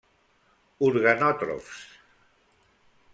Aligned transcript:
Organòtrofs: 0.87 1.83